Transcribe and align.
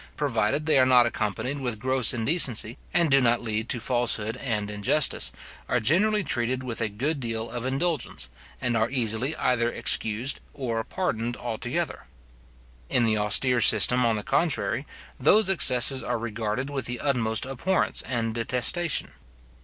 provided 0.17 0.65
they 0.65 0.79
are 0.79 0.83
not 0.87 1.05
accompanied 1.05 1.59
with 1.59 1.77
gross 1.77 2.11
indecency, 2.11 2.75
and 2.91 3.11
do 3.11 3.21
not 3.21 3.43
lead 3.43 3.69
to 3.69 3.79
falsehood 3.79 4.35
and 4.37 4.71
injustice, 4.71 5.31
are 5.69 5.79
generally 5.79 6.23
treated 6.23 6.63
with 6.63 6.81
a 6.81 6.89
good 6.89 7.19
deal 7.19 7.51
of 7.51 7.67
indulgence, 7.67 8.27
and 8.59 8.75
are 8.75 8.89
easily 8.89 9.35
either 9.35 9.71
excused 9.71 10.39
or 10.55 10.83
pardoned 10.83 11.37
altogether. 11.37 12.05
In 12.89 13.05
the 13.05 13.19
austere 13.19 13.61
system, 13.61 14.03
on 14.03 14.15
the 14.15 14.23
contrary, 14.23 14.87
those 15.19 15.51
excesses 15.51 16.01
are 16.01 16.17
regarded 16.17 16.71
with 16.71 16.85
the 16.85 16.99
utmost 16.99 17.45
abhorrence 17.45 18.01
and 18.01 18.33
detestation. 18.33 19.11